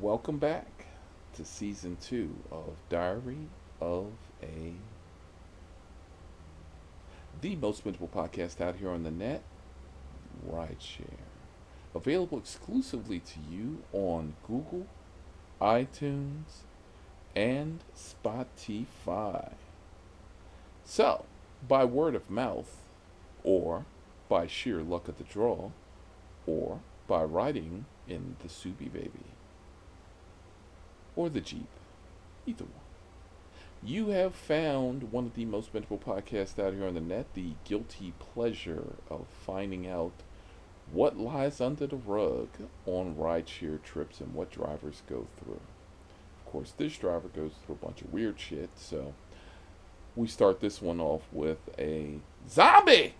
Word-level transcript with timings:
Welcome 0.00 0.36
back 0.36 0.84
to 1.36 1.44
season 1.46 1.96
two 1.98 2.34
of 2.52 2.74
Diary 2.90 3.48
of 3.80 4.12
a 4.42 4.74
the 7.40 7.56
most 7.56 7.82
bingeable 7.82 8.10
podcast 8.10 8.60
out 8.60 8.76
here 8.76 8.90
on 8.90 9.04
the 9.04 9.10
net, 9.10 9.42
Rideshare. 10.46 11.24
Available 11.94 12.36
exclusively 12.36 13.20
to 13.20 13.38
you 13.50 13.84
on 13.94 14.34
Google, 14.46 14.86
iTunes, 15.62 16.64
and 17.34 17.80
Spotify. 17.96 19.52
So, 20.84 21.24
by 21.66 21.86
word 21.86 22.14
of 22.14 22.28
mouth, 22.28 22.82
or 23.42 23.86
by 24.28 24.46
sheer 24.46 24.82
luck 24.82 25.08
of 25.08 25.16
the 25.16 25.24
draw, 25.24 25.70
or 26.46 26.80
by 27.08 27.24
riding 27.24 27.86
in 28.06 28.36
the 28.42 28.48
Subi 28.48 28.92
Baby, 28.92 29.35
or 31.16 31.28
the 31.28 31.40
Jeep, 31.40 31.66
either 32.46 32.64
one. 32.64 32.72
You 33.82 34.08
have 34.08 34.34
found 34.34 35.12
one 35.12 35.26
of 35.26 35.34
the 35.34 35.44
most 35.44 35.72
bingeable 35.72 36.00
podcasts 36.00 36.58
out 36.58 36.74
here 36.74 36.86
on 36.86 36.94
the 36.94 37.00
net, 37.00 37.26
the 37.34 37.54
guilty 37.64 38.12
pleasure 38.18 38.94
of 39.10 39.26
finding 39.44 39.86
out 39.86 40.12
what 40.92 41.18
lies 41.18 41.60
under 41.60 41.86
the 41.86 41.96
rug 41.96 42.48
on 42.84 43.16
rideshare 43.16 43.82
trips 43.82 44.20
and 44.20 44.34
what 44.34 44.50
drivers 44.50 45.02
go 45.08 45.26
through. 45.38 45.60
Of 46.44 46.52
course, 46.52 46.72
this 46.76 46.96
driver 46.96 47.28
goes 47.28 47.52
through 47.64 47.78
a 47.80 47.84
bunch 47.84 48.02
of 48.02 48.12
weird 48.12 48.38
shit, 48.38 48.70
so 48.76 49.14
we 50.14 50.26
start 50.26 50.60
this 50.60 50.80
one 50.80 51.00
off 51.00 51.22
with 51.32 51.58
a 51.78 52.20
zombie! 52.48 53.14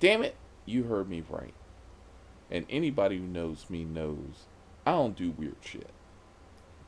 Damn 0.00 0.22
it, 0.22 0.36
you 0.64 0.84
heard 0.84 1.08
me 1.08 1.22
right. 1.28 1.54
And 2.50 2.64
anybody 2.70 3.18
who 3.18 3.26
knows 3.26 3.66
me 3.68 3.84
knows 3.84 4.46
I 4.88 4.92
don't 4.92 5.14
do 5.14 5.32
weird 5.32 5.56
shit. 5.60 5.90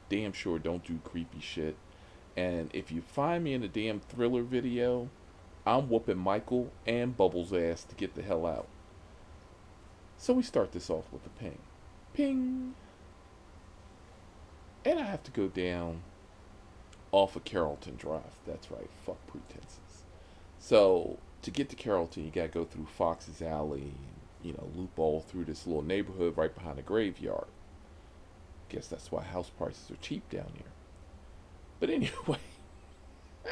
Damn 0.09 0.33
sure 0.33 0.59
don't 0.59 0.83
do 0.83 1.01
creepy 1.05 1.39
shit. 1.39 1.77
And 2.35 2.71
if 2.73 2.91
you 2.91 3.03
find 3.03 3.45
me 3.45 3.53
in 3.53 3.63
a 3.63 3.69
damn 3.69 4.01
thriller 4.01 4.43
video, 4.43 5.11
I'm 5.67 5.91
whooping 5.91 6.17
Michael 6.17 6.73
and 6.87 7.15
Bubbles' 7.15 7.53
ass 7.53 7.85
to 7.85 7.95
get 7.95 8.15
the 8.15 8.23
hell 8.23 8.47
out. 8.47 8.69
So 10.17 10.33
we 10.33 10.43
start 10.43 10.73
this 10.73 10.89
off 10.89 11.13
with 11.13 11.27
a 11.27 11.29
ping. 11.29 11.59
Ping! 12.15 12.75
And 14.83 14.99
I 14.99 15.03
have 15.03 15.23
to 15.25 15.31
go 15.31 15.49
down 15.49 16.01
off 17.13 17.37
of 17.37 17.45
Carrollton 17.45 17.97
Drive. 17.97 18.39
That's 18.47 18.71
right, 18.71 18.89
fuck 19.05 19.19
pretenses. 19.27 20.07
So 20.59 21.19
to 21.43 21.51
get 21.51 21.69
to 21.69 21.77
Carrollton, 21.77 22.25
you 22.25 22.31
gotta 22.31 22.49
go 22.49 22.65
through 22.65 22.87
Fox's 22.87 23.43
Alley, 23.43 23.93
you 24.43 24.55
know, 24.55 24.71
loop 24.75 24.99
all 24.99 25.21
through 25.21 25.45
this 25.45 25.67
little 25.67 25.83
neighborhood 25.83 26.39
right 26.39 26.55
behind 26.55 26.79
the 26.79 26.83
graveyard. 26.83 27.45
Guess 28.71 28.87
that's 28.89 29.13
why 29.13 29.23
house 29.23 29.51
prices 29.51 29.91
are 29.91 29.97
cheap 29.97 30.29
down 30.31 30.51
here. 30.55 30.73
But 31.81 31.91
anyway, 31.91 32.39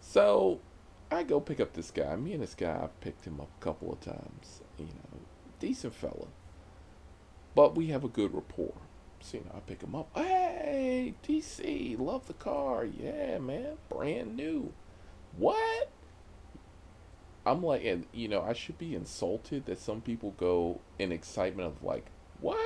so 0.00 0.60
I 1.10 1.22
go 1.22 1.40
pick 1.40 1.60
up 1.60 1.72
this 1.72 1.90
guy. 1.90 2.14
Me 2.16 2.32
and 2.32 2.42
this 2.42 2.54
guy, 2.54 2.80
I've 2.82 3.00
picked 3.00 3.24
him 3.24 3.40
up 3.40 3.48
a 3.60 3.64
couple 3.64 3.92
of 3.92 4.00
times. 4.00 4.60
You 4.78 4.86
know, 4.86 5.20
decent 5.58 5.94
fella. 5.94 6.26
But 7.54 7.76
we 7.76 7.88
have 7.88 8.04
a 8.04 8.08
good 8.08 8.34
rapport. 8.34 8.74
So, 9.20 9.38
you 9.38 9.44
know, 9.44 9.52
I 9.56 9.60
pick 9.60 9.82
him 9.82 9.94
up. 9.94 10.08
Hey, 10.14 11.14
DC, 11.26 11.98
love 11.98 12.26
the 12.26 12.34
car. 12.34 12.84
Yeah, 12.84 13.38
man, 13.38 13.76
brand 13.88 14.36
new. 14.36 14.72
What? 15.36 15.90
I'm 17.44 17.62
like, 17.62 17.84
and 17.84 18.06
you 18.12 18.28
know, 18.28 18.42
I 18.42 18.52
should 18.52 18.78
be 18.78 18.94
insulted 18.94 19.66
that 19.66 19.78
some 19.78 20.00
people 20.00 20.34
go 20.36 20.80
in 20.98 21.12
excitement 21.12 21.68
of 21.68 21.82
like, 21.82 22.06
what? 22.40 22.58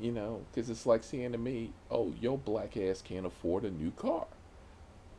You 0.00 0.12
know, 0.12 0.42
because 0.50 0.70
it's 0.70 0.86
like 0.86 1.04
saying 1.04 1.32
to 1.32 1.38
me, 1.38 1.72
oh, 1.90 2.12
your 2.20 2.36
black 2.36 2.76
ass 2.76 3.00
can't 3.00 3.26
afford 3.26 3.64
a 3.64 3.70
new 3.70 3.92
car. 3.92 4.26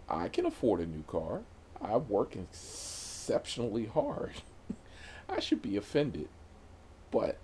I 0.10 0.28
can 0.28 0.46
afford 0.46 0.82
a 0.82 0.86
new 0.86 1.04
car. 1.04 1.42
I 1.82 1.98
work 1.98 2.36
exceptionally 2.36 3.86
hard. 3.86 4.34
I 5.30 5.40
should 5.40 5.62
be 5.62 5.78
offended, 5.78 6.28
but 7.10 7.38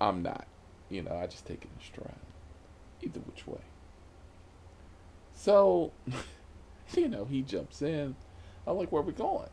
I'm 0.00 0.22
not. 0.22 0.46
You 0.88 1.02
know, 1.02 1.16
I 1.16 1.26
just 1.26 1.46
take 1.46 1.62
it 1.62 1.70
in 1.78 1.84
stride. 1.84 2.14
Either 3.02 3.20
which 3.20 3.46
way. 3.46 3.60
So, 5.34 5.92
you 6.96 7.08
know, 7.08 7.24
he 7.24 7.42
jumps 7.42 7.82
in. 7.82 8.16
I'm 8.66 8.76
like, 8.76 8.92
where 8.92 9.02
we 9.02 9.12
going? 9.12 9.48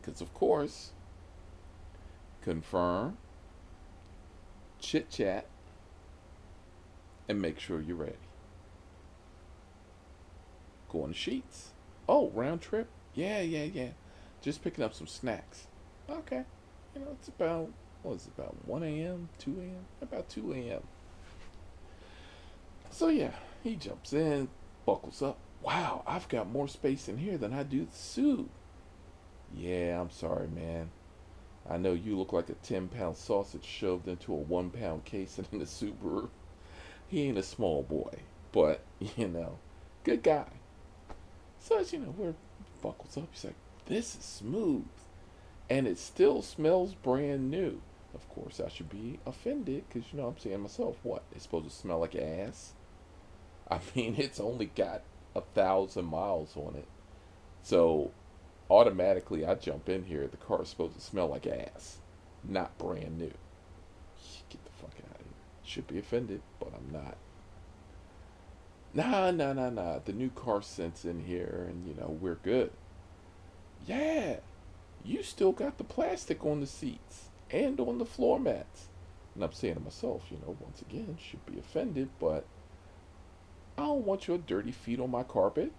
Because, 0.00 0.20
of 0.20 0.32
course, 0.34 0.90
confirm, 2.42 3.18
chit 4.80 5.10
chat, 5.10 5.46
and 7.28 7.40
make 7.40 7.60
sure 7.60 7.80
you're 7.80 7.96
ready. 7.96 8.14
Going 10.88 11.12
to 11.12 11.18
Sheetz. 11.18 11.68
Oh, 12.08 12.30
round 12.30 12.62
trip? 12.62 12.88
Yeah, 13.14 13.40
yeah, 13.40 13.64
yeah. 13.64 13.90
Just 14.40 14.62
picking 14.62 14.82
up 14.82 14.94
some 14.94 15.06
snacks. 15.06 15.66
Okay. 16.08 16.44
You 16.94 17.02
know, 17.02 17.08
it's 17.12 17.28
about, 17.28 17.70
what 18.02 18.14
is 18.14 18.26
it, 18.26 18.32
about 18.38 18.56
1 18.66 18.82
a.m., 18.82 19.28
2 19.38 19.50
a.m.? 19.60 19.84
About 20.00 20.28
2 20.30 20.52
a.m. 20.54 20.82
So, 22.90 23.08
yeah, 23.08 23.32
he 23.62 23.76
jumps 23.76 24.14
in, 24.14 24.48
buckles 24.86 25.20
up. 25.20 25.38
Wow, 25.62 26.02
I've 26.06 26.28
got 26.28 26.50
more 26.50 26.68
space 26.68 27.08
in 27.08 27.18
here 27.18 27.36
than 27.36 27.52
I 27.52 27.64
do 27.64 27.84
the 27.84 27.96
suit. 27.96 28.48
Yeah, 29.54 30.00
I'm 30.00 30.10
sorry, 30.10 30.48
man. 30.48 30.90
I 31.68 31.76
know 31.76 31.92
you 31.92 32.16
look 32.16 32.32
like 32.32 32.48
a 32.48 32.54
10 32.54 32.88
pound 32.88 33.16
sausage 33.16 33.64
shoved 33.64 34.08
into 34.08 34.32
a 34.32 34.36
1 34.36 34.70
pound 34.70 35.04
casing 35.04 35.46
in 35.52 35.60
a 35.60 35.64
Subaru. 35.64 36.30
He 37.08 37.22
ain't 37.22 37.38
a 37.38 37.42
small 37.42 37.82
boy, 37.82 38.20
but, 38.52 38.82
you 39.16 39.28
know, 39.28 39.58
good 40.04 40.22
guy. 40.22 40.46
So, 41.58 41.78
as 41.78 41.92
you 41.92 41.98
know, 41.98 42.14
we're 42.16 42.34
buckles 42.82 43.16
up. 43.16 43.28
He's 43.32 43.44
like, 43.44 43.54
this 43.86 44.16
is 44.16 44.24
smooth. 44.24 44.86
And 45.70 45.86
it 45.86 45.98
still 45.98 46.42
smells 46.42 46.94
brand 46.94 47.50
new. 47.50 47.80
Of 48.14 48.28
course, 48.28 48.60
I 48.60 48.68
should 48.68 48.88
be 48.88 49.18
offended 49.26 49.84
because, 49.88 50.12
you 50.12 50.18
know, 50.18 50.28
I'm 50.28 50.38
saying 50.38 50.60
myself, 50.60 50.96
what? 51.02 51.22
It's 51.32 51.42
supposed 51.42 51.68
to 51.68 51.74
smell 51.74 51.98
like 51.98 52.14
ass? 52.14 52.72
I 53.70 53.80
mean, 53.94 54.14
it's 54.16 54.40
only 54.40 54.66
got 54.66 55.02
a 55.34 55.40
thousand 55.40 56.06
miles 56.06 56.56
on 56.56 56.74
it. 56.76 56.88
So, 57.62 58.12
automatically, 58.70 59.44
I 59.44 59.54
jump 59.54 59.88
in 59.88 60.04
here. 60.04 60.26
The 60.26 60.36
car's 60.36 60.68
supposed 60.68 60.94
to 60.94 61.00
smell 61.00 61.28
like 61.28 61.46
ass, 61.46 61.98
not 62.42 62.76
brand 62.78 63.18
new. 63.18 63.32
Get 64.48 64.64
the 64.64 64.70
fuck 64.80 64.94
out. 65.04 65.07
Should 65.68 65.86
be 65.86 65.98
offended, 65.98 66.40
but 66.58 66.72
I'm 66.74 66.90
not. 66.90 67.18
Nah, 68.94 69.30
nah, 69.30 69.52
nah, 69.52 69.68
nah. 69.68 69.98
The 70.02 70.14
new 70.14 70.30
car 70.30 70.62
scent's 70.62 71.04
in 71.04 71.24
here, 71.24 71.66
and 71.68 71.86
you 71.86 71.92
know 71.92 72.16
we're 72.22 72.36
good. 72.36 72.70
Yeah, 73.86 74.36
you 75.04 75.22
still 75.22 75.52
got 75.52 75.76
the 75.76 75.84
plastic 75.84 76.42
on 76.42 76.60
the 76.60 76.66
seats 76.66 77.28
and 77.50 77.78
on 77.80 77.98
the 77.98 78.06
floor 78.06 78.40
mats. 78.40 78.88
And 79.34 79.44
I'm 79.44 79.52
saying 79.52 79.74
to 79.74 79.80
myself, 79.80 80.24
you 80.30 80.38
know, 80.38 80.56
once 80.58 80.80
again, 80.80 81.18
should 81.20 81.44
be 81.44 81.58
offended, 81.58 82.08
but 82.18 82.46
I 83.76 83.82
don't 83.82 84.06
want 84.06 84.26
your 84.26 84.38
dirty 84.38 84.72
feet 84.72 85.00
on 85.00 85.10
my 85.10 85.22
carpet. 85.22 85.70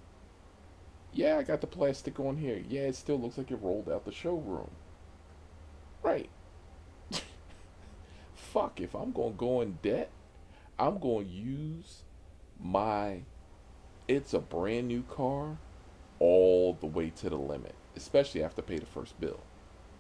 Yeah, 1.14 1.38
I 1.38 1.42
got 1.42 1.62
the 1.62 1.68
plastic 1.68 2.20
on 2.20 2.38
here. 2.38 2.62
Yeah, 2.70 2.82
it 2.82 2.96
still 2.96 3.20
looks 3.20 3.40
like 3.40 3.50
it 3.50 3.60
rolled 3.60 3.90
out 3.90 4.06
the 4.06 4.12
showroom. 4.12 4.70
Right. 6.04 6.30
Fuck, 8.54 8.82
if 8.82 8.96
I'm 8.96 9.12
going 9.12 9.34
to 9.34 9.38
go 9.38 9.62
in 9.62 9.78
debt, 9.84 10.10
I'm 10.80 10.98
going 11.00 11.28
to 11.28 11.32
use 11.32 12.04
my 12.60 13.22
it's 14.08 14.34
a 14.34 14.40
brand 14.40 14.88
new 14.88 15.04
car 15.04 15.58
all 16.18 16.74
the 16.74 16.88
way 16.88 17.12
to 17.12 17.30
the 17.30 17.38
limit, 17.38 17.76
especially 17.96 18.44
after 18.44 18.64
pay 18.64 18.80
the 18.80 18.88
first 18.88 19.20
bill. 19.20 19.40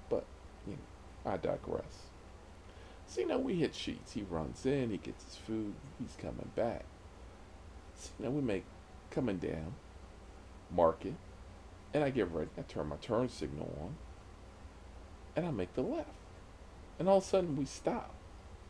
But, 0.09 0.25
you 0.65 0.73
know, 0.73 1.31
I 1.31 1.37
digress. 1.37 2.07
See, 3.05 3.23
now 3.23 3.37
we 3.37 3.55
hit 3.55 3.73
Sheetz. 3.73 4.13
He 4.13 4.23
runs 4.23 4.65
in, 4.65 4.89
he 4.89 4.97
gets 4.97 5.23
his 5.25 5.35
food, 5.35 5.75
he's 5.99 6.15
coming 6.17 6.49
back. 6.55 6.85
See, 7.95 8.11
now 8.17 8.31
we 8.31 8.41
make 8.41 8.65
coming 9.11 9.37
down, 9.37 9.75
market, 10.71 11.15
and 11.93 12.03
I 12.03 12.09
get 12.09 12.31
ready. 12.31 12.49
I 12.57 12.63
turn 12.63 12.87
my 12.87 12.95
turn 12.95 13.29
signal 13.29 13.77
on, 13.79 13.95
and 15.35 15.45
I 15.45 15.51
make 15.51 15.73
the 15.75 15.83
left. 15.83 16.09
And 16.97 17.07
all 17.07 17.19
of 17.19 17.23
a 17.23 17.27
sudden, 17.27 17.55
we 17.55 17.65
stop. 17.65 18.15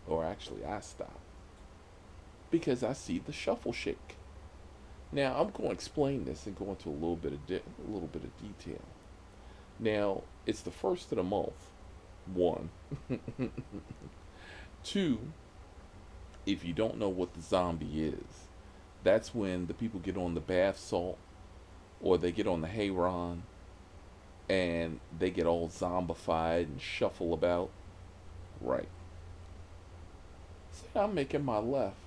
Or 0.07 0.25
actually, 0.25 0.66
I 0.66 0.80
stop 0.80 1.19
because 2.51 2.84
I 2.84 2.94
see 2.94 3.19
the 3.19 3.31
shuffle 3.31 3.74
shake. 3.74 4.18
Now 5.12 5.40
I'm 5.40 5.50
going 5.50 5.69
to 5.69 5.74
explain 5.74 6.25
this 6.25 6.46
and 6.46 6.56
go 6.56 6.69
into 6.69 6.90
a 6.90 6.92
little 6.92 7.16
bit 7.16 7.34
of 7.34 7.48
di- 7.48 7.56
a 7.56 7.92
little 7.92 8.07
bit 8.07 8.24
of 8.24 8.31
detail. 8.38 8.81
Now 9.80 10.24
it's 10.46 10.62
the 10.62 10.72
first 10.72 11.12
of 11.12 11.18
the 11.18 11.24
month. 11.24 11.72
One, 12.34 12.69
two. 14.84 15.19
If 16.46 16.66
you 16.66 16.74
don't 16.74 16.98
know 16.98 17.10
what 17.10 17.34
the 17.34 17.42
zombie 17.42 18.06
is, 18.06 18.48
that's 19.04 19.36
when 19.36 19.68
the 19.68 19.74
people 19.74 20.00
get 20.00 20.18
on 20.18 20.34
the 20.34 20.40
bath 20.40 20.80
salt, 20.80 21.18
or 22.01 22.18
they 22.18 22.31
get 22.31 22.48
on 22.48 22.62
the 22.62 22.68
Hayron, 22.68 23.42
and 24.48 25.00
they 25.18 25.30
get 25.30 25.46
all 25.46 25.69
zombified 25.69 26.63
and 26.63 26.81
shuffle 26.81 27.34
about. 27.34 27.69
Right. 28.62 28.90
I'm 30.96 31.14
making 31.14 31.46
my 31.46 31.58
left, 31.60 31.98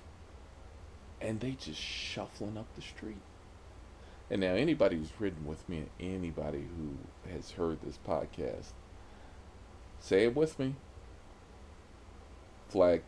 and 1.21 1.39
they 1.39 1.51
just 1.51 1.79
shuffling 1.79 2.57
up 2.57 2.67
the 2.75 2.81
street. 2.81 3.21
And 4.29 4.41
now 4.41 4.53
anybody 4.53 4.97
who's 4.97 5.11
ridden 5.19 5.45
with 5.45 5.67
me, 5.67 5.85
anybody 5.99 6.63
who 6.77 7.31
has 7.31 7.51
heard 7.51 7.79
this 7.81 7.99
podcast, 8.07 8.71
say 9.99 10.23
it 10.23 10.35
with 10.35 10.57
me. 10.57 10.75
Flag. 12.69 13.03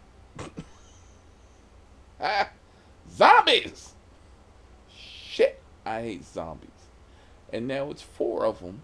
ah, 2.20 2.50
zombies. 3.12 3.94
Shit, 4.90 5.62
I 5.86 6.02
hate 6.02 6.26
zombies. 6.26 6.70
And 7.52 7.68
now 7.68 7.90
it's 7.90 8.02
four 8.02 8.46
of 8.46 8.60
them, 8.62 8.84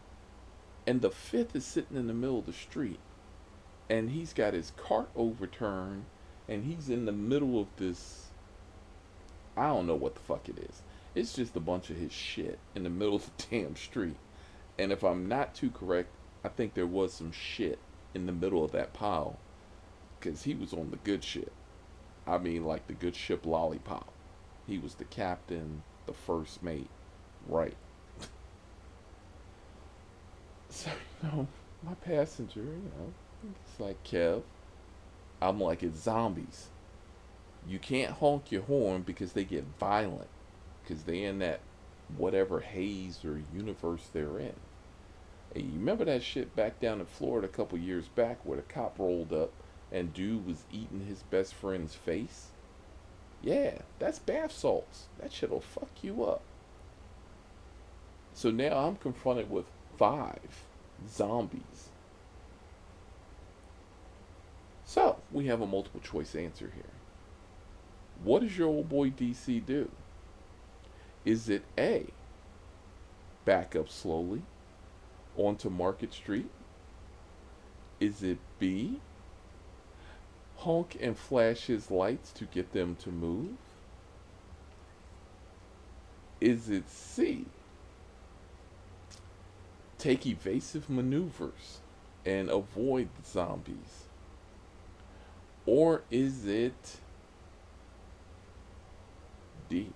and 0.88 1.02
the 1.02 1.12
fifth 1.12 1.56
is 1.56 1.66
sitting 1.66 1.98
in 1.98 2.08
the 2.08 2.14
middle 2.14 2.40
of 2.40 2.46
the 2.46 2.54
street, 2.54 3.00
and 3.90 4.12
he's 4.12 4.34
got 4.34 4.54
his 4.54 4.72
cart 4.78 5.10
overturned, 5.16 6.06
and 6.52 6.66
he's 6.66 6.90
in 6.90 7.06
the 7.06 7.14
middle 7.14 7.62
of 7.62 7.68
this. 7.78 8.26
I 9.56 9.68
don't 9.68 9.88
know 9.88 9.96
what 9.96 10.16
the 10.16 10.22
fuck 10.22 10.50
it 10.50 10.60
is. 10.60 10.82
It's 11.16 11.34
just 11.34 11.56
a 11.56 11.62
bunch 11.62 11.90
of 11.90 11.96
his 11.96 12.12
shit 12.12 12.60
in 12.76 12.84
the 12.84 12.90
middle 12.90 13.16
of 13.16 13.26
the 13.26 13.32
damn 13.50 13.78
street. 13.78 14.18
And 14.78 14.92
if 14.92 15.02
I'm 15.02 15.30
not 15.30 15.56
too 15.56 15.70
correct, 15.70 16.10
I 16.44 16.50
think 16.50 16.74
there 16.74 16.86
was 16.86 17.14
some 17.14 17.32
shit 17.32 17.80
in 18.14 18.26
the 18.26 18.34
middle 18.34 18.66
of 18.66 18.74
that 18.74 18.92
pile. 18.92 19.40
Because 20.20 20.44
he 20.44 20.54
was 20.54 20.74
on 20.74 20.92
the 20.92 20.98
good 20.98 21.24
ship. 21.24 21.54
I 22.28 22.38
mean, 22.38 22.66
like 22.66 22.86
the 22.88 22.94
good 22.94 23.16
ship 23.16 23.46
Lollipop. 23.46 24.12
He 24.68 24.78
was 24.78 24.96
the 24.96 25.06
captain, 25.06 25.84
the 26.06 26.14
first 26.14 26.62
mate. 26.62 26.90
Right. 27.48 27.78
so, 30.70 30.92
you 31.24 31.30
know, 31.30 31.48
my 31.82 31.94
passenger, 31.96 32.60
you 32.60 32.92
know, 32.98 33.14
it's 33.64 33.80
like, 33.80 34.04
Kev. 34.04 34.44
I'm 35.42 35.60
like, 35.60 35.82
it's 35.82 36.02
zombies. 36.02 36.68
You 37.68 37.80
can't 37.80 38.14
honk 38.14 38.52
your 38.52 38.64
horn 38.64 39.02
because 39.02 39.34
they 39.34 39.44
get 39.44 39.66
violent 39.80 40.28
because 40.84 41.04
they 41.04 41.24
in 41.24 41.40
that 41.40 41.60
whatever 42.18 42.60
haze 42.60 43.24
or 43.24 43.42
universe 43.54 44.10
they're 44.14 44.40
in. 44.40 44.54
Hey, 45.54 45.62
you 45.62 45.80
remember 45.80 46.06
that 46.06 46.24
shit 46.24 46.56
back 46.56 46.80
down 46.80 47.00
in 47.00 47.06
Florida 47.06 47.48
a 47.48 47.52
couple 47.52 47.78
years 47.78 48.08
back 48.08 48.40
where 48.44 48.58
the 48.58 48.64
cop 48.64 49.00
rolled 49.00 49.34
up 49.34 49.52
and 49.92 50.14
dude 50.14 50.46
was 50.46 50.64
eating 50.72 51.06
his 51.08 51.24
best 51.24 51.54
friend's 51.54 51.96
face? 51.96 52.48
Yeah, 53.42 53.80
that's 54.00 54.20
bath 54.20 54.52
salts. 54.52 55.08
That 55.20 55.34
shit'll 55.34 55.62
fuck 55.62 55.90
you 56.02 56.24
up. 56.24 56.42
So 58.34 58.52
now 58.52 58.78
I'm 58.78 58.96
confronted 58.96 59.50
with 59.50 59.66
five 59.98 60.64
zombies. 61.10 61.90
So 64.86 65.18
we 65.32 65.48
have 65.48 65.62
a 65.62 65.68
multiple 65.68 66.02
choice 66.02 66.36
answer 66.36 66.72
here. 66.74 66.84
What 68.24 68.42
does 68.42 68.58
your 68.58 68.68
old 68.68 68.90
boy 68.90 69.10
DC 69.10 69.66
do? 69.66 69.90
Is 71.26 71.50
it 71.50 71.64
A, 71.78 72.08
back 73.46 73.76
up 73.76 73.90
slowly 73.90 74.42
onto 75.38 75.70
Market 75.70 76.14
Street? 76.14 76.50
Is 78.00 78.24
it 78.24 78.40
B, 78.60 79.00
honk 80.58 80.98
and 81.00 81.18
flash 81.18 81.68
his 81.68 81.92
lights 81.92 82.32
to 82.34 82.46
get 82.46 82.74
them 82.74 82.96
to 82.98 83.10
move? 83.10 83.58
Is 86.40 86.70
it 86.70 86.90
C, 86.90 87.46
take 90.00 90.26
evasive 90.26 90.90
maneuvers 90.90 91.80
and 92.26 92.50
avoid 92.50 93.10
the 93.16 93.28
zombies? 93.28 94.08
Or 95.66 96.02
is 96.10 96.46
it 96.46 96.98
D? 99.70 99.92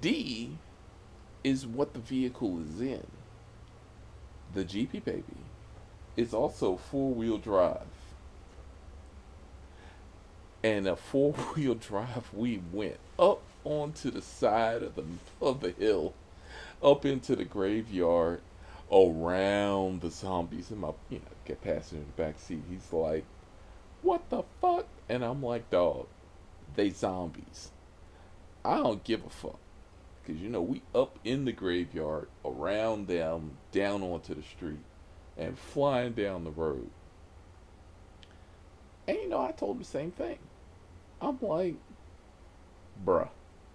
D 0.00 0.58
is 1.42 1.66
what 1.66 1.92
the 1.92 2.00
vehicle 2.00 2.60
is 2.62 2.80
in. 2.80 3.06
The 4.54 4.64
Jeep 4.64 4.92
Baby 5.04 5.24
is 6.16 6.32
also 6.32 6.76
four 6.76 7.12
wheel 7.12 7.38
drive. 7.38 7.82
And 10.62 10.86
a 10.86 10.96
four 10.96 11.32
wheel 11.32 11.74
drive, 11.88 12.30
we 12.32 12.62
went 12.72 12.98
up 13.18 13.42
onto 13.64 14.10
the 14.10 14.22
side 14.22 14.82
of 14.82 14.94
the 14.94 15.04
of 15.40 15.60
the 15.60 15.72
hill, 15.72 16.14
up 16.82 17.04
into 17.04 17.34
the 17.36 17.44
graveyard, 17.44 18.40
around 18.92 20.00
the 20.00 20.10
zombies. 20.10 20.70
And 20.70 20.80
my 20.80 20.92
you 21.10 21.18
know, 21.18 21.24
get 21.44 21.62
passenger 21.62 22.02
in 22.02 22.06
the 22.06 22.22
back 22.22 22.38
seat. 22.38 22.62
He's 22.68 22.92
like, 22.92 23.24
"What 24.02 24.28
the 24.30 24.42
fuck?" 24.60 24.86
And 25.08 25.24
I'm 25.24 25.42
like, 25.42 25.70
"Dog, 25.70 26.06
they 26.74 26.90
zombies. 26.90 27.70
I 28.64 28.78
don't 28.78 29.04
give 29.04 29.24
a 29.24 29.30
fuck." 29.30 29.58
Because, 30.24 30.40
you 30.40 30.48
know, 30.48 30.62
we 30.62 30.82
up 30.94 31.18
in 31.22 31.44
the 31.44 31.52
graveyard, 31.52 32.28
around 32.44 33.08
them, 33.08 33.58
down 33.72 34.02
onto 34.02 34.34
the 34.34 34.42
street, 34.42 34.78
and 35.36 35.58
flying 35.58 36.12
down 36.12 36.44
the 36.44 36.50
road. 36.50 36.88
And, 39.06 39.18
you 39.18 39.28
know, 39.28 39.42
I 39.42 39.52
told 39.52 39.76
him 39.76 39.82
the 39.82 39.88
same 39.88 40.12
thing. 40.12 40.38
I'm 41.20 41.38
like, 41.42 41.76
bruh. 43.04 43.28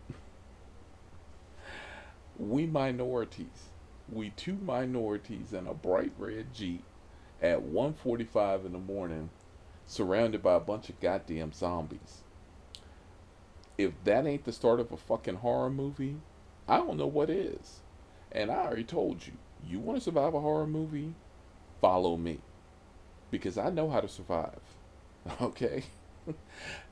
we 2.40 2.66
minorities. 2.66 3.70
We 4.12 4.32
two 4.32 4.58
minorities 4.62 5.54
in 5.54 5.68
a 5.68 5.74
bright 5.74 6.14
red 6.18 6.54
Jeep 6.54 6.84
at 7.42 7.62
1.45 7.62 8.66
in 8.66 8.74
the 8.74 8.80
morning 8.80 9.30
surrounded 9.86 10.42
by 10.42 10.56
a 10.56 10.60
bunch 10.60 10.90
of 10.90 11.00
goddamn 11.00 11.52
zombies. 11.54 12.24
If 13.78 13.94
that 14.04 14.26
ain't 14.26 14.46
the 14.46 14.52
start 14.52 14.80
of 14.80 14.92
a 14.92 14.98
fucking 14.98 15.38
horror 15.38 15.70
movie, 15.70 16.18
I 16.68 16.78
don't 16.78 16.98
know 16.98 17.08
what 17.08 17.30
is. 17.30 17.80
And 18.32 18.52
I 18.52 18.66
already 18.66 18.84
told 18.84 19.26
you, 19.26 19.34
you 19.68 19.80
want 19.80 19.98
to 19.98 20.04
survive 20.04 20.34
a 20.34 20.42
horror 20.42 20.68
movie? 20.68 21.14
Follow 21.80 22.18
me. 22.18 22.40
Because 23.32 23.58
I 23.58 23.70
know 23.70 23.90
how 23.90 24.02
to 24.02 24.10
survive. 24.10 24.60
Okay? 25.42 25.84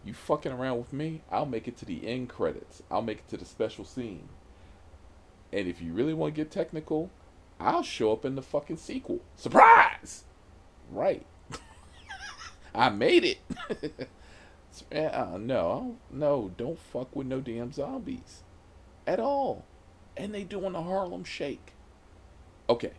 you 0.06 0.14
fucking 0.14 0.52
around 0.52 0.78
with 0.78 0.94
me, 0.94 1.22
I'll 1.32 1.46
make 1.46 1.68
it 1.68 1.78
to 1.78 1.86
the 1.86 2.08
end 2.08 2.30
credits. 2.30 2.84
I'll 2.92 3.02
make 3.02 3.20
it 3.20 3.28
to 3.30 3.38
the 3.38 3.46
special 3.46 3.86
scene. 3.86 4.28
And 5.52 5.68
if 5.68 5.82
you 5.82 5.94
really 5.94 6.14
want 6.14 6.36
to 6.36 6.42
get 6.42 6.52
technical, 6.52 7.10
I'll 7.60 7.84
show 7.84 8.12
up 8.12 8.26
in 8.26 8.36
the 8.36 8.42
fucking 8.42 8.78
sequel. 8.78 9.22
Surprise! 9.36 10.24
Right. 10.92 11.26
I 12.76 12.90
made 12.90 13.24
it. 13.24 14.10
uh, 14.92 15.38
no, 15.40 15.98
no, 16.12 16.52
don't 16.58 16.80
fuck 16.80 17.16
with 17.16 17.28
no 17.28 17.42
damn 17.42 17.72
zombies 17.72 18.44
at 19.06 19.20
all. 19.20 19.66
And 20.16 20.34
they 20.34 20.44
doing 20.44 20.74
the 20.74 20.82
Harlem 20.82 21.24
Shake. 21.24 21.74
Okay, 22.70 22.92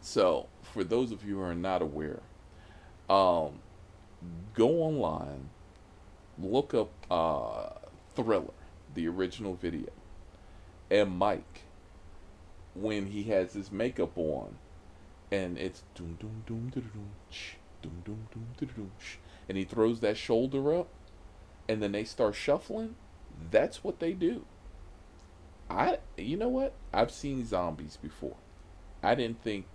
so 0.00 0.48
for 0.62 0.82
those 0.82 1.12
of 1.12 1.24
you 1.24 1.36
who 1.36 1.42
are 1.42 1.54
not 1.54 1.82
aware, 1.82 2.20
um, 3.10 3.58
go 4.54 4.68
online, 4.82 5.50
look 6.38 6.72
up 6.72 6.90
uh, 7.10 7.78
Thriller, 8.14 8.54
the 8.94 9.06
original 9.08 9.54
video, 9.54 9.90
and 10.90 11.10
Mike, 11.10 11.62
when 12.74 13.06
he 13.06 13.24
has 13.24 13.52
his 13.52 13.70
makeup 13.70 14.16
on, 14.16 14.56
and 15.30 15.58
it's 15.58 15.82
doom 15.94 16.16
doom 16.20 16.42
doom 16.46 16.70
doom 16.70 16.84
doom 16.92 17.12
doom 17.82 18.02
doom 18.04 18.46
doom 18.58 18.68
doom 18.76 18.90
and 19.48 19.58
he 19.58 19.64
throws 19.64 20.00
that 20.00 20.16
shoulder 20.16 20.74
up, 20.74 20.88
and 21.68 21.82
then 21.82 21.92
they 21.92 22.04
start 22.04 22.34
shuffling. 22.34 22.96
That's 23.50 23.82
what 23.84 24.00
they 24.00 24.12
do. 24.12 24.44
I 25.68 25.98
you 26.16 26.36
know 26.36 26.48
what? 26.48 26.74
I've 26.92 27.10
seen 27.10 27.44
zombies 27.44 27.98
before. 28.00 28.36
I 29.02 29.14
didn't 29.14 29.42
think 29.42 29.66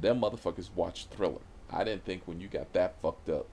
them 0.00 0.20
motherfuckers 0.20 0.70
watched 0.74 1.10
Thriller. 1.10 1.40
I 1.70 1.84
didn't 1.84 2.04
think 2.04 2.22
when 2.26 2.40
you 2.40 2.48
got 2.48 2.72
that 2.72 3.00
fucked 3.00 3.28
up, 3.28 3.46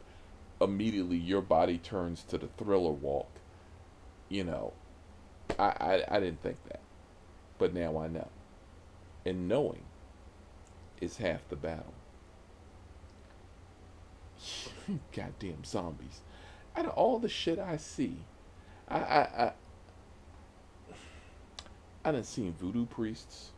immediately 0.59 1.17
your 1.17 1.41
body 1.41 1.77
turns 1.77 2.23
to 2.23 2.37
the 2.37 2.47
thriller 2.57 2.91
walk. 2.91 3.29
You 4.29 4.43
know, 4.43 4.73
I, 5.57 5.63
I, 5.63 6.03
I 6.09 6.19
didn't 6.19 6.41
think 6.41 6.57
that. 6.65 6.81
But 7.57 7.73
now 7.73 7.97
I 7.99 8.07
know. 8.07 8.27
And 9.27 9.49
knowing 9.49 9.83
is 11.01 11.17
half 11.17 11.47
the 11.49 11.57
battle. 11.57 11.93
Goddamn 15.11 15.65
zombies. 15.65 16.21
Out 16.77 16.85
of 16.85 16.91
all 16.91 17.19
the 17.19 17.27
shit 17.27 17.59
I 17.59 17.75
see, 17.75 18.19
I, 18.87 18.99
I, 18.99 19.19
I 19.19 19.51
I 22.05 22.11
done 22.13 22.23
seen 22.23 22.53
voodoo 22.53 22.85
priests. 22.85 23.49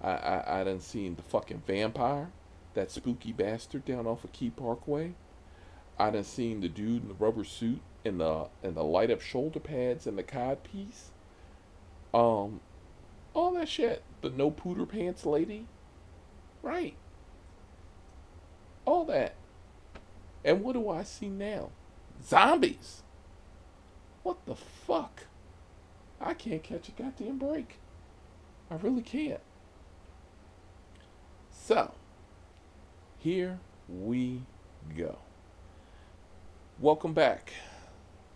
I, 0.00 0.10
I, 0.12 0.60
I 0.60 0.64
done 0.64 0.78
seen 0.78 1.16
the 1.16 1.22
fucking 1.22 1.64
vampire, 1.66 2.30
that 2.74 2.92
spooky 2.92 3.32
bastard 3.32 3.84
down 3.84 4.06
off 4.06 4.22
of 4.22 4.30
Key 4.30 4.50
Parkway. 4.50 5.14
I 5.98 6.10
done 6.10 6.22
seen 6.22 6.60
the 6.60 6.68
dude 6.68 7.02
in 7.02 7.08
the 7.08 7.14
rubber 7.14 7.42
suit 7.42 7.80
and 8.04 8.20
the 8.20 8.46
and 8.62 8.76
the 8.76 8.84
light 8.84 9.10
up 9.10 9.20
shoulder 9.20 9.58
pads 9.58 10.06
and 10.06 10.16
the 10.16 10.22
cod 10.22 10.62
piece. 10.62 11.10
Um, 12.12 12.60
all 13.34 13.52
that 13.54 13.68
shit. 13.68 14.02
The 14.22 14.30
no 14.30 14.50
pooter 14.50 14.88
pants 14.88 15.26
lady. 15.26 15.66
Right. 16.62 16.94
All 18.84 19.04
that. 19.06 19.34
And 20.44 20.62
what 20.62 20.74
do 20.74 20.88
I 20.88 21.02
see 21.02 21.28
now? 21.28 21.70
Zombies. 22.22 23.02
What 24.22 24.46
the 24.46 24.54
fuck? 24.54 25.24
I 26.20 26.32
can't 26.32 26.62
catch 26.62 26.88
a 26.88 26.92
goddamn 26.92 27.38
break. 27.38 27.78
I 28.70 28.76
really 28.76 29.02
can't. 29.02 29.40
So, 31.50 31.92
here 33.18 33.58
we 33.88 34.42
go. 34.96 35.18
Welcome 36.80 37.12
back 37.14 37.52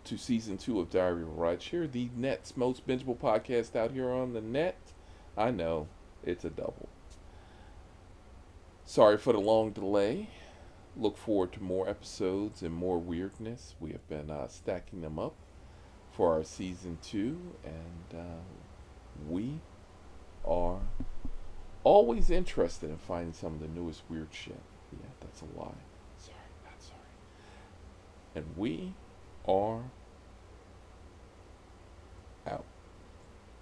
to 0.05 0.17
season 0.17 0.57
two 0.57 0.79
of 0.79 0.89
Diary 0.89 1.21
of 1.21 1.29
a 1.29 1.31
Rideshare, 1.31 1.91
the 1.91 2.09
net's 2.15 2.57
most 2.57 2.87
bingeable 2.87 3.17
podcast 3.17 3.75
out 3.75 3.91
here 3.91 4.09
on 4.09 4.33
the 4.33 4.41
net. 4.41 4.88
I 5.39 5.51
know 5.51 5.87
it's 6.21 6.43
a 6.43 6.49
double. 6.49 6.89
Sorry 8.83 9.17
for 9.17 9.31
the 9.31 9.39
long 9.39 9.71
delay. 9.71 10.29
Look 10.97 11.15
forward 11.15 11.53
to 11.53 11.63
more 11.63 11.87
episodes 11.87 12.61
and 12.61 12.73
more 12.73 12.99
weirdness. 12.99 13.75
We 13.79 13.91
have 13.91 14.05
been 14.09 14.29
uh, 14.29 14.49
stacking 14.49 14.99
them 14.99 15.17
up 15.17 15.35
for 16.11 16.33
our 16.33 16.43
season 16.43 16.97
two, 17.01 17.39
and 17.63 18.19
uh, 18.19 18.41
we 19.29 19.61
are 20.45 20.79
always 21.85 22.29
interested 22.29 22.89
in 22.89 22.97
finding 22.97 23.31
some 23.31 23.53
of 23.53 23.59
the 23.61 23.67
newest 23.69 24.03
weird 24.09 24.27
shit. 24.31 24.59
Yeah, 24.91 25.07
that's 25.21 25.41
a 25.41 25.57
lie. 25.57 25.71
Sorry, 26.17 26.35
not 26.65 26.81
sorry. 26.81 26.99
And 28.35 28.57
we 28.57 28.93
are 29.47 29.83